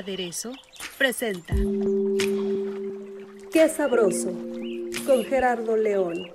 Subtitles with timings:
[0.00, 0.52] Aderezo
[0.96, 1.54] presenta
[3.52, 4.32] Qué sabroso
[5.04, 6.32] con Gerardo León.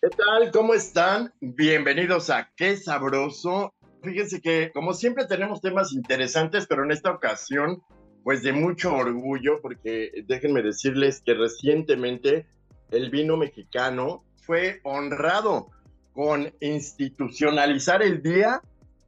[0.00, 0.50] ¿Qué tal?
[0.54, 1.34] ¿Cómo están?
[1.42, 3.74] Bienvenidos a Qué sabroso.
[4.02, 7.82] Fíjense que como siempre tenemos temas interesantes, pero en esta ocasión
[8.22, 12.46] pues de mucho orgullo porque déjenme decirles que recientemente
[12.90, 15.68] el vino mexicano fue honrado
[16.14, 18.62] con institucionalizar el Día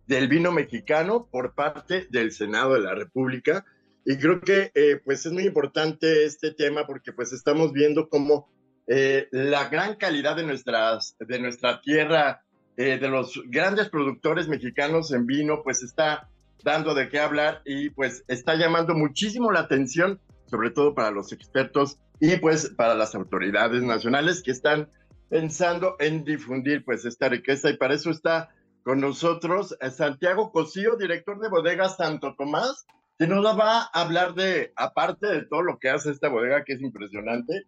[0.07, 3.65] del Vino Mexicano por parte del Senado de la República.
[4.05, 8.49] Y creo que eh, pues es muy importante este tema porque pues estamos viendo cómo
[8.89, 12.43] eh, la gran calidad de, nuestras, de nuestra tierra,
[12.77, 16.29] eh, de los grandes productores mexicanos en vino, pues está
[16.63, 21.33] dando de qué hablar y pues está llamando muchísimo la atención, sobre todo para los
[21.33, 24.89] expertos y pues para las autoridades nacionales que están
[25.29, 28.51] pensando en difundir pues esta riqueza y para eso está
[28.83, 32.87] con nosotros eh, Santiago Cosío, director de bodega Santo Tomás,
[33.19, 36.75] que nos va a hablar de, aparte de todo lo que hace esta bodega que
[36.75, 37.65] es impresionante,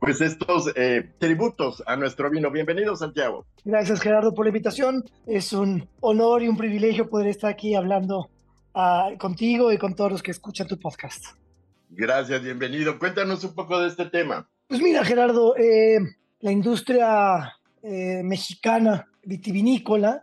[0.00, 2.50] pues estos eh, tributos a nuestro vino.
[2.50, 3.46] Bienvenido, Santiago.
[3.64, 5.04] Gracias, Gerardo, por la invitación.
[5.26, 8.28] Es un honor y un privilegio poder estar aquí hablando
[8.74, 11.24] uh, contigo y con todos los que escuchan tu podcast.
[11.90, 12.98] Gracias, bienvenido.
[12.98, 14.48] Cuéntanos un poco de este tema.
[14.68, 15.98] Pues mira, Gerardo, eh,
[16.40, 20.22] la industria eh, mexicana vitivinícola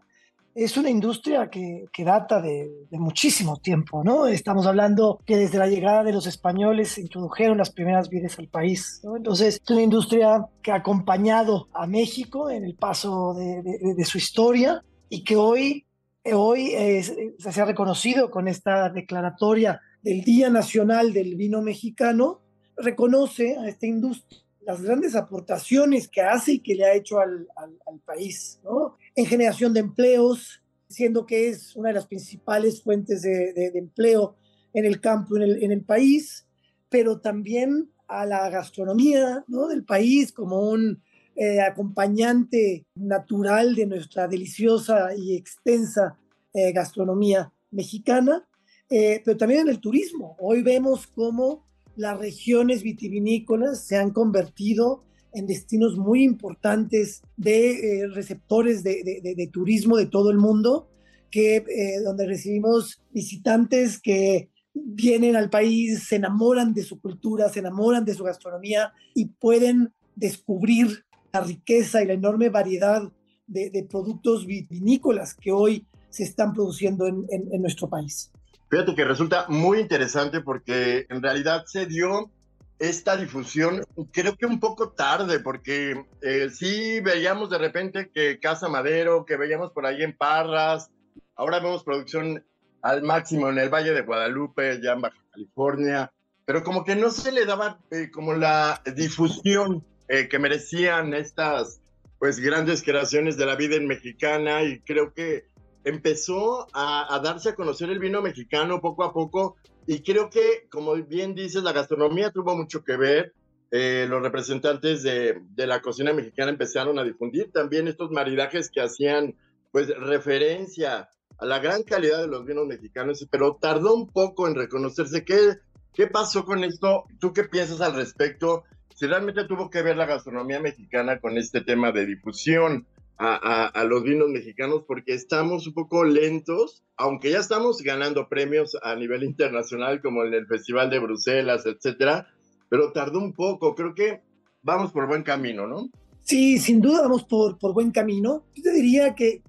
[0.56, 4.28] es una industria que, que data de, de, muchísimo tiempo, ¿no?
[4.28, 8.50] Estamos hablando que desde la llegada de los españoles se introdujeron las primeras vides al
[8.50, 9.18] país, ¿no?
[9.18, 14.06] Entonces, es una industria que ha acompañado a México en el paso de, de, de
[14.06, 15.88] su historia y que hoy,
[16.32, 22.42] hoy es, se ha reconocido con esta declaratoria del Día Nacional del Vino Mexicano,
[22.78, 27.48] reconoce a esta industria las grandes aportaciones que hace y que le ha hecho al,
[27.56, 28.98] al, al país, ¿no?
[29.16, 33.80] En generación de empleos, siendo que es una de las principales fuentes de, de, de
[33.80, 34.36] empleo
[34.74, 36.48] en el campo, en el, en el, país,
[36.90, 39.68] pero también a la gastronomía ¿no?
[39.68, 41.02] del país como un
[41.36, 46.18] eh, acompañante natural de nuestra deliciosa y extensa
[46.54, 48.48] eh, gastronomía mexicana,
[48.90, 50.36] eh, pero también en el turismo.
[50.40, 51.66] Hoy vemos cómo
[51.96, 57.72] las regiones vitivinícolas se han convertido en destinos muy importantes de
[58.02, 60.88] eh, receptores de, de, turismo de todo el mundo,
[61.32, 67.60] que, eh, donde recibimos visitantes que vienen al país, se enamoran de su cultura, se
[67.60, 73.12] enamoran de su gastronomía y pueden descubrir la riqueza y la enorme variedad
[73.48, 78.32] de, productos vinícolas que hoy se están produciendo en, en, en nuestro país.
[78.74, 82.32] Fíjate que resulta muy interesante porque en realidad se dio
[82.80, 88.70] esta difusión, creo que un poco tarde, porque eh, sí veíamos de repente que Casa
[88.70, 90.90] Madero, que veíamos por ahí en Parras,
[91.36, 92.44] ahora vemos producción
[92.82, 96.12] al máximo en el Valle de Guadalupe, ya en Baja California,
[96.44, 101.80] pero como que no se le daba eh, como la difusión eh, que merecían estas
[102.18, 105.53] pues grandes creaciones de la vida en mexicana y creo que
[105.84, 109.56] empezó a, darse a conocer el vino mexicano poco a poco
[109.86, 113.34] y creo que, como bien dices, la gastronomía tuvo mucho que ver.
[113.72, 118.82] Eh, los representantes de, de, la cocina mexicana empezaron a difundir también estos maridajes que
[118.82, 119.36] hacían
[119.72, 124.54] pues referencia a la gran calidad de los vinos mexicanos, pero tardó un poco en
[124.54, 125.26] reconocerse.
[125.26, 125.56] ¿Qué,
[125.94, 127.06] qué pasó con esto?
[127.20, 128.64] ¿Tú qué piensas al respecto?
[128.94, 132.86] Si realmente tuvo que ver la gastronomía mexicana con este tema de difusión,
[133.18, 138.96] a, los vinos mexicanos porque estamos un poco lentos, aunque ya estamos ganando premios a
[138.96, 142.28] nivel internacional como en el Festival de Bruselas, etcétera,
[142.70, 144.22] pero tardó un poco, creo que
[144.62, 145.90] vamos por buen camino, ¿no?
[146.22, 148.46] Sí, sin duda vamos por, por buen camino.
[148.56, 149.44] Yo te diría que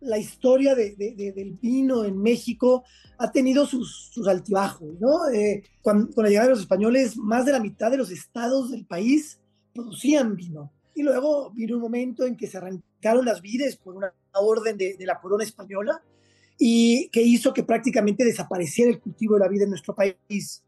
[0.00, 2.84] la historia de, de, de, del vino en México
[3.18, 5.28] ha tenido sus, altibajos, ¿no?
[5.28, 8.70] Eh, con, con la llegada de los españoles, más de la mitad de los estados
[8.70, 9.40] del país
[9.74, 14.12] producían vino y luego vino un momento en que se arrancaron las vides por una
[14.34, 16.02] orden de, de, la corona española
[16.58, 20.62] y que hizo que prácticamente desapareciera el cultivo de la vida en nuestro país.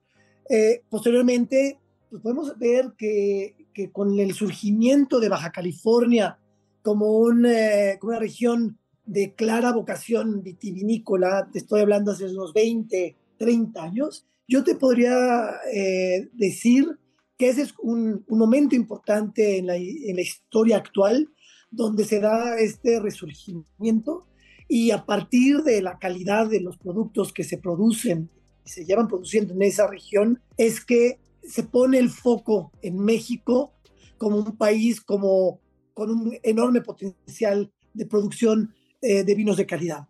[0.48, 1.78] Eh, posteriormente,
[2.10, 6.38] pues podemos ver que, que, con el surgimiento de Baja California
[6.82, 12.52] como, un, eh, como una región de clara vocación vitivinícola, te estoy hablando hace unos
[12.54, 16.98] 20, 30 años, yo te podría eh, decir
[17.42, 21.28] que ese es un, un momento importante en la, en la, historia actual,
[21.72, 24.28] donde se da este resurgimiento
[24.68, 28.30] y a partir de la calidad de los productos que se producen
[28.64, 33.72] y se llevan produciendo en esa región, es que se pone el foco en México
[34.18, 35.58] como un país como,
[35.94, 40.06] con un enorme potencial de producción eh, de vinos de calidad.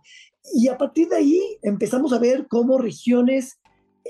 [0.52, 3.58] Y a partir de ahí empezamos a ver cómo regiones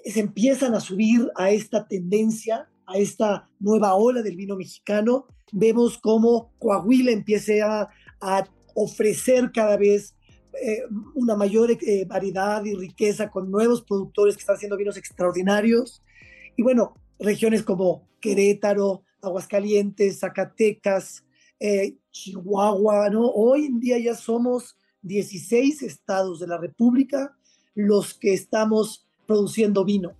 [0.05, 5.27] se empiezan a subir a esta tendencia, esta nueva ola del vino mexicano.
[5.53, 7.89] Vemos cómo Coahuila empieza a,
[8.21, 10.15] a ofrecer cada vez
[10.61, 10.83] eh,
[11.15, 16.03] una mayor eh, variedad y riqueza con nuevos productores que están haciendo vinos extraordinarios.
[16.57, 21.25] Y bueno, regiones como Querétaro, Aguascalientes, Zacatecas,
[21.59, 23.29] eh, Chihuahua, ¿no?
[23.29, 27.37] Hoy en día ya somos 16 estados de la República
[27.75, 30.13] los que estamos produciendo vino.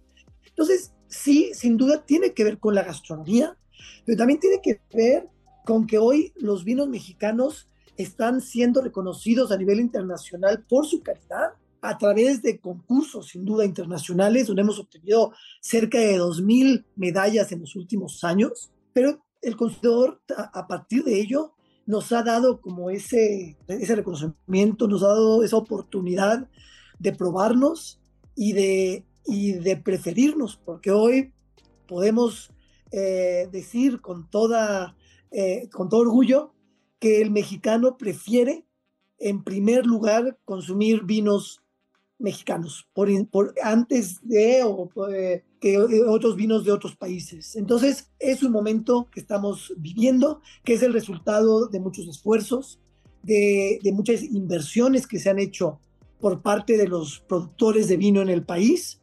[0.47, 3.57] Entonces, sí, sin duda tiene que ver con la gastronomía,
[4.05, 5.29] pero también tiene que ver
[5.65, 11.53] con que hoy los vinos mexicanos están siendo reconocidos a nivel internacional por su calidad
[11.83, 17.61] a través de concursos, sin duda, internacionales, donde hemos obtenido cerca de 2.000 medallas en
[17.61, 21.53] los últimos años, pero el consumidor, a partir de ello,
[21.85, 26.49] nos ha dado como ese, ese reconocimiento, nos ha dado esa oportunidad
[27.01, 28.01] de probarnos
[28.37, 31.33] y de, y de preferirnos, porque hoy
[31.87, 32.51] podemos
[32.91, 34.97] eh, decir con, toda,
[35.31, 36.55] eh, con todo orgullo
[36.99, 38.65] que el mexicano prefiere
[39.19, 41.63] en primer lugar consumir vinos
[42.19, 43.11] mexicanos, por,
[43.63, 47.57] antes de o eh, que otros vinos de otros países.
[47.57, 52.81] Entonces, es un momento que estamos viviendo, que es el resultado de muchos esfuerzos,
[53.23, 55.81] de, de muchas inversiones que se han hecho
[56.21, 59.02] por parte de los productores de vino en el país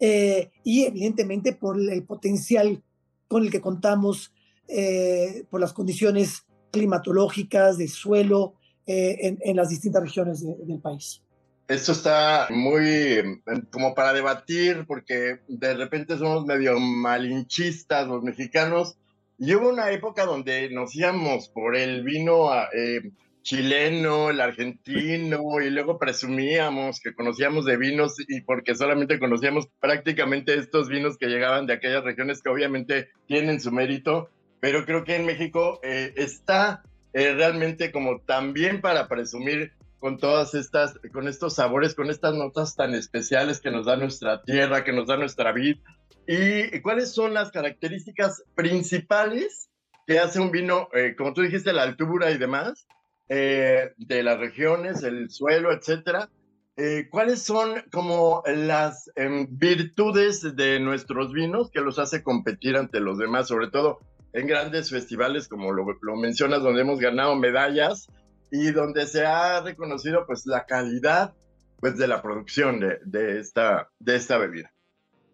[0.00, 2.82] eh, y evidentemente por el potencial
[3.26, 4.32] con el que contamos
[4.68, 8.54] eh, por las condiciones climatológicas, de suelo,
[8.90, 11.22] en, en, las distintas regiones de, del país.
[11.68, 18.96] Esto está muy em, como para debatir porque de repente somos medio malinchistas los mexicanos.
[19.38, 23.12] Y hubo una época donde nos íbamos por el vino eh,
[23.48, 30.52] chileno, el argentino, y luego presumíamos que conocíamos de vinos y porque solamente conocíamos prácticamente
[30.52, 34.28] estos vinos que llegaban de aquellas regiones que obviamente tienen su mérito,
[34.60, 36.82] pero creo que en México eh, está
[37.14, 42.76] eh, realmente como también para presumir con todas estas, con estos sabores, con estas notas
[42.76, 45.78] tan especiales que nos da nuestra tierra, que nos da nuestra vid.
[46.26, 49.70] ¿Y cuáles son las características principales
[50.06, 52.86] que hace un vino, eh, como tú dijiste, la altura y demás,
[53.28, 56.30] eh, de las regiones, el suelo, etcétera?
[56.76, 63.00] Eh, ¿Cuáles son como las em, virtudes de nuestros vinos que los hace competir ante
[63.00, 63.98] los demás, sobre todo
[64.32, 68.06] en grandes festivales como lo, lo mencionas, donde hemos ganado medallas
[68.50, 71.34] y donde se ha reconocido pues la calidad
[71.80, 74.72] pues de la producción de, de, esta, de esta bebida.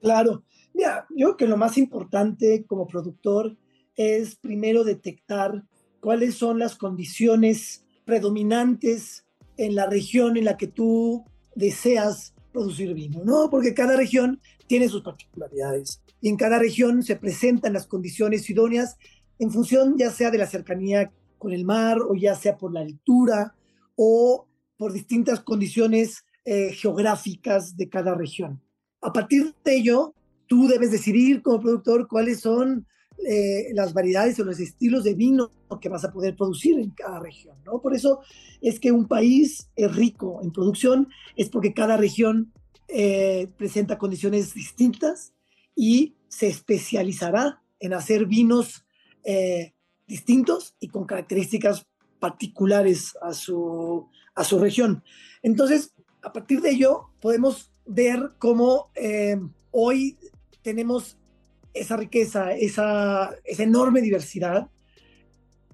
[0.00, 3.56] Claro, mira, yo creo que lo más importante como productor
[3.96, 5.62] es primero detectar
[6.00, 9.24] cuáles son las condiciones predominantes
[9.56, 13.50] en la región en la que tú deseas producir vino, ¿no?
[13.50, 18.96] Porque cada región tiene sus particularidades y en cada región se presentan las condiciones idóneas
[19.38, 22.80] en función ya sea de la cercanía con el mar o ya sea por la
[22.80, 23.54] altura
[23.96, 24.46] o
[24.76, 28.60] por distintas condiciones eh, geográficas de cada región.
[29.00, 30.14] A partir de ello,
[30.46, 32.86] tú debes decidir como productor cuáles son
[33.18, 37.20] eh, las variedades o los estilos de vino que vas a poder producir en cada
[37.20, 37.56] región.
[37.64, 37.80] ¿no?
[37.80, 38.20] Por eso
[38.60, 42.52] es que un país es rico en producción, es porque cada región
[42.88, 45.32] eh, presenta condiciones distintas
[45.74, 48.84] y se especializará en hacer vinos
[49.24, 49.72] eh,
[50.06, 51.86] distintos y con características
[52.20, 55.02] particulares a su, a su región.
[55.42, 55.92] Entonces,
[56.22, 58.90] a partir de ello, podemos ver cómo
[59.70, 60.16] hoy
[60.62, 61.18] tenemos
[61.74, 64.70] esa riqueza, esa, esa enorme diversidad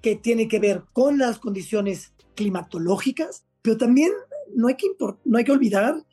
[0.00, 4.11] que tiene que ver con las condiciones climatológicas, pero también
[4.54, 4.88] no hay que,
[5.25, 6.04] no hay que olvidar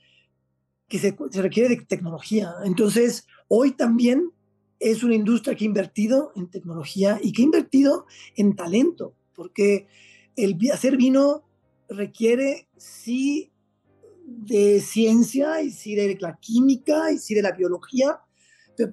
[0.87, 2.53] que se, se, requiere de tecnología.
[2.63, 4.31] Entonces, hoy también
[4.79, 9.87] es una industria que ha invertido en tecnología y que ha invertido en talento, porque
[10.35, 11.43] el hacer vino
[11.89, 13.51] requiere sí
[14.25, 18.19] de ciencia y sí de la química y sí de la biología,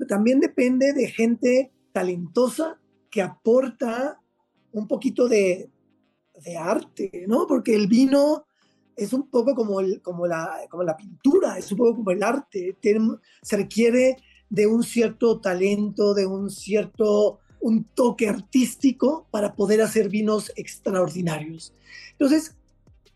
[0.08, 4.20] también depende de gente talentosa que aporta
[4.72, 5.70] un poquito de,
[6.44, 7.46] de arte, ¿no?
[7.46, 8.46] Porque el vino
[8.96, 12.22] es un poco como, el, como, la, como la pintura, es un poco como el
[12.22, 12.76] arte,
[13.42, 14.16] se requiere
[14.48, 21.74] de un cierto talento, de un cierto un toque artístico para poder hacer vinos extraordinarios.
[22.12, 22.56] Entonces,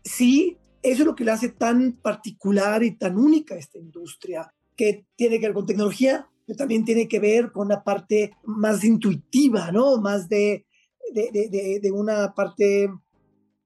[0.03, 4.51] sí, eso es lo que le hace tan particular y tan única a esta industria,
[4.75, 8.83] que tiene que ver con tecnología, pero también tiene que ver con una parte más
[8.83, 9.97] intuitiva, ¿no?
[10.01, 10.65] Más de,
[11.13, 12.89] de, de, una parte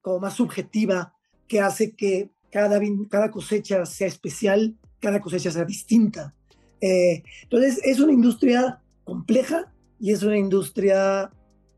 [0.01, 1.13] como más subjetiva
[1.47, 6.35] que hace que cada, cada cosecha sea especial, cada cosecha sea distinta.
[6.81, 11.31] Eh, entonces, es una industria compleja y es una industria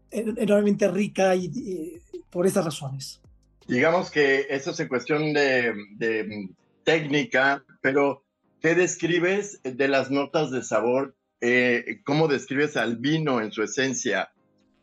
[0.10, 3.22] enormemente rica y, por esas razones.
[3.68, 6.50] Digamos que eso es en cuestión de, de
[6.84, 8.25] técnica, pero
[8.66, 11.16] ¿qué describes de las notas de sabor?
[11.40, 14.34] Eh, ¿Cómo describes al vino en su esencia?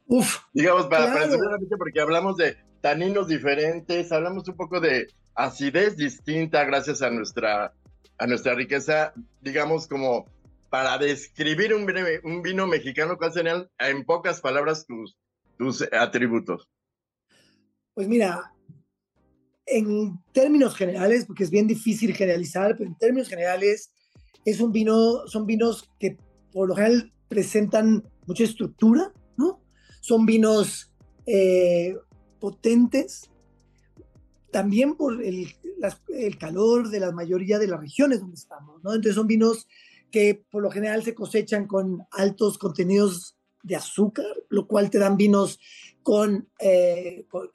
[0.06, 1.36] Uf, digamos, para, claro.
[1.76, 7.74] porque hablamos de taninos diferentes, hablamos un poco de acidez distinta gracias a nuestra,
[8.18, 10.26] a nuestra riqueza, digamos, como
[10.70, 15.16] para describir un vino, un vino mexicano, ¿cuáles serían en pocas palabras tus,
[15.58, 16.68] tus atributos?
[17.94, 18.52] Pues mira,
[19.66, 23.92] en términos generales, porque es bien difícil generalizar, pero en términos generales
[24.44, 26.18] es un vino, son vinos que
[26.52, 29.60] por lo general presentan mucha estructura, ¿no?
[30.00, 30.92] Son vinos
[31.26, 31.94] eh,
[32.40, 33.30] potentes,
[34.50, 35.48] también por el,
[36.08, 38.92] el, calor de la mayoría de las regiones donde estamos, ¿no?
[38.92, 39.66] Entonces son vinos
[40.10, 45.16] que por lo general se cosechan con altos contenidos de azúcar, lo cual te dan
[45.16, 45.58] vinos
[46.02, 47.48] con, eh, con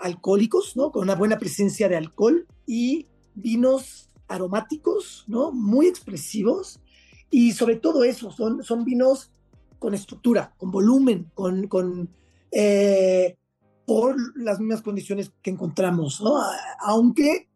[0.00, 0.90] alcohólicos, ¿no?
[0.90, 5.52] Con una buena presencia de alcohol y vinos aromáticos, ¿no?
[5.52, 6.80] Muy expresivos
[7.30, 9.30] y sobre todo eso, son, son vinos
[9.78, 12.10] con estructura, con volumen, con, con
[12.50, 13.36] eh,
[13.86, 16.34] por las mismas condiciones que encontramos, ¿no?
[16.80, 17.48] Aunque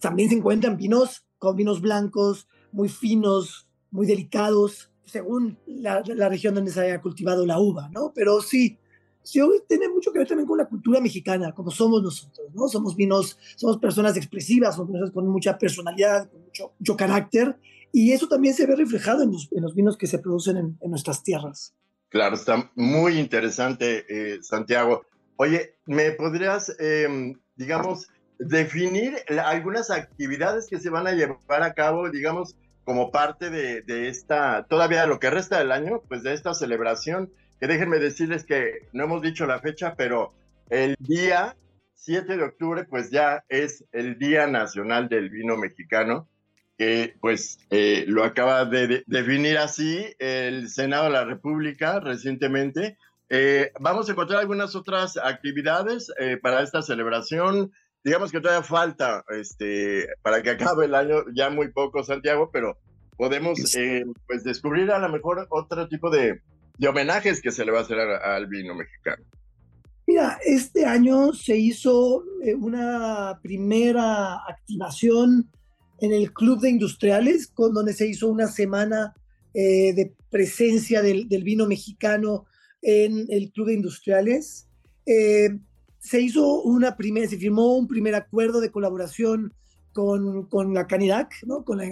[0.00, 6.54] también se encuentran vinos con vinos blancos, muy finos, muy delicados, según la, la, región
[6.54, 8.12] donde se haya cultivado la uva, ¿no?
[8.14, 8.78] Pero sí,
[9.26, 12.68] sí tiene mucho que ver también con la cultura mexicana, como somos nosotros, ¿no?
[12.68, 17.56] Somos vinos, somos personas expresivas, somos personas con mucha personalidad, con mucho, mucho carácter,
[17.92, 20.78] y eso también se ve reflejado en los, en los vinos que se producen en,
[20.80, 21.74] en, nuestras tierras.
[22.08, 25.02] Claro, está muy interesante, eh, Santiago.
[25.36, 32.10] Oye, ¿me podrías, eh, digamos, definir algunas actividades que se van a llevar a cabo,
[32.10, 36.54] digamos, como parte de, de, esta, todavía lo que resta del año, pues de esta
[36.54, 37.32] celebración?
[37.60, 40.32] Que déjenme decirles que no hemos dicho la fecha, pero
[40.68, 41.56] el día
[41.94, 46.28] 7 de octubre, pues ya es el Día Nacional del Vino Mexicano,
[46.76, 52.98] que pues eh, lo acaba de, de definir así el Senado de la República recientemente
[53.28, 57.72] eh, vamos a encontrar algunas otras actividades eh, para esta celebración.
[58.04, 62.78] Digamos que todavía falta este, para que acabe el año, ya muy poco, Santiago, pero
[63.16, 63.58] podemos
[64.26, 66.40] pues descubrir a lo mejor otro tipo de,
[66.78, 69.24] de homenajes que se le va a hacer al vino mexicano.
[70.06, 72.22] Mira, este año se hizo
[72.58, 75.50] una primera activación
[76.00, 79.14] en el Club de Industriales, con donde se hizo una semana
[79.52, 82.44] de presencia del, del vino mexicano
[82.82, 84.68] en el Club de Industriales.
[85.06, 85.58] Eh,
[85.98, 89.52] se hizo una primera, se firmó un primer acuerdo de colaboración
[89.92, 91.64] con, con la CANIDAC, ¿no?
[91.64, 91.86] con la,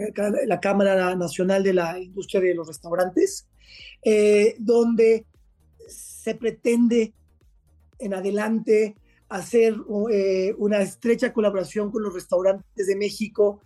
[0.46, 3.48] la, Cámara Nacional de la Industria de los Restaurantes,
[4.02, 5.26] eh, donde
[5.88, 7.12] se pretende
[7.98, 8.96] en adelante
[9.28, 9.74] hacer
[10.10, 13.60] eh, una estrecha colaboración con los restaurantes de México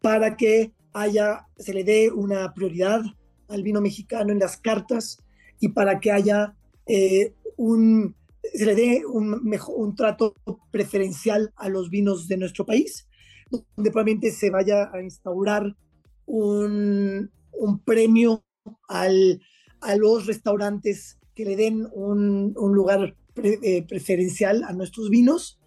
[0.00, 3.02] para que haya, se le dé una prioridad
[3.48, 5.18] al vino mexicano en las cartas
[5.60, 6.54] y para que haya
[6.86, 8.16] eh, un,
[8.52, 10.34] se le dé un, mejor, un trato
[10.70, 13.08] preferencial a los vinos de nuestro país,
[13.50, 15.76] donde probablemente se vaya a instaurar
[16.26, 18.44] un, un premio
[18.88, 19.40] al,
[19.80, 25.58] a los restaurantes que le den un, un lugar pre, eh, preferencial a nuestros vinos.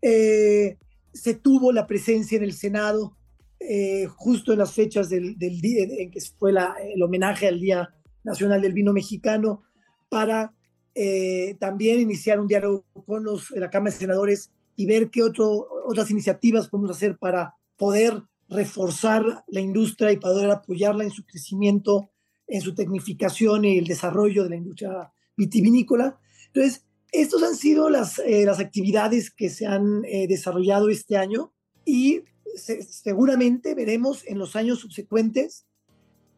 [0.00, 0.78] Eh,
[1.12, 3.16] se tuvo la presencia en el Senado
[3.60, 7.60] eh, justo en las fechas del, del día en que fue la, el homenaje al
[7.60, 7.94] Día
[8.24, 9.62] Nacional del Vino Mexicano
[10.08, 10.52] para
[10.94, 15.68] eh, también iniciar un diálogo con los, la Cámara de Senadores y ver qué otro,
[15.86, 22.10] otras iniciativas podemos hacer para poder reforzar la industria y poder apoyarla en su crecimiento,
[22.52, 26.18] en su tecnificación y el desarrollo de la industria vitivinícola.
[26.48, 31.54] Entonces, estas han sido las, eh, las actividades que se han eh, desarrollado este año
[31.86, 32.20] y
[32.54, 35.66] se, seguramente veremos en los años subsecuentes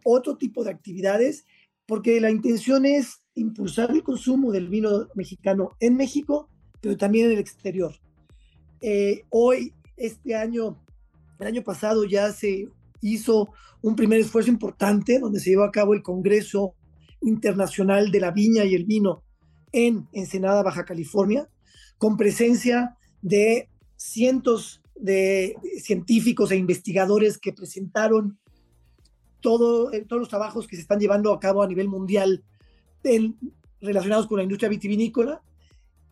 [0.04, 1.47] otro tipo de actividades
[1.85, 6.49] porque la intención es impulsar el consumo del vino mexicano en México,
[6.80, 7.92] pero también en el exterior.
[8.80, 10.80] Eh, hoy, este año,
[11.40, 12.68] el año pasado ya se
[13.04, 16.75] hizo un primer esfuerzo importante donde se llevó a cabo el Congreso
[17.20, 19.23] Internacional de la Viña y el Vino
[19.73, 21.49] en Ensenada, Baja California,
[21.99, 28.38] con presencia de cientos de científicos e investigadores que presentaron
[29.92, 32.42] eh, todos los trabajos que se están llevando a cabo a nivel mundial
[33.80, 35.42] relacionados con la industria vitivinícola.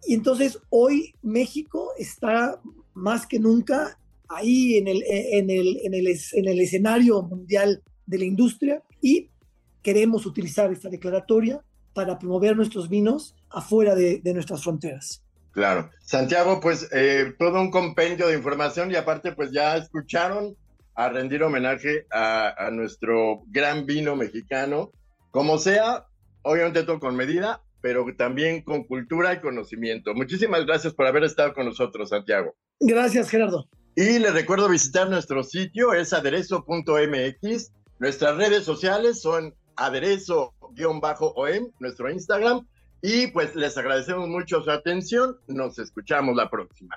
[0.06, 2.60] Y entonces hoy México está
[2.92, 3.98] más que nunca
[4.34, 9.30] ahí en el, en el, en el, en el escenario mundial de la industria y
[9.82, 11.60] queremos utilizar esta declaratoria
[11.92, 15.22] para promover nuestros vinos afuera de, de nuestras fronteras.
[15.52, 15.90] Claro.
[16.04, 20.56] Santiago, pues eh, todo un compendio de información y aparte pues ya escucharon
[20.94, 24.92] a rendir homenaje a, a nuestro gran vino mexicano.
[25.30, 26.06] Como sea,
[26.42, 30.14] obviamente todo con medida, pero también con cultura y conocimiento.
[30.14, 32.54] Muchísimas gracias por haber estado con nosotros, Santiago.
[32.80, 33.68] Gracias, Gerardo.
[33.94, 37.72] Y les recuerdo visitar nuestro sitio, es aderezo.mx.
[37.98, 41.00] Nuestras redes sociales son aderezo-om,
[41.78, 42.66] nuestro Instagram.
[43.02, 45.36] Y pues les agradecemos mucho su atención.
[45.46, 46.96] Nos escuchamos la próxima.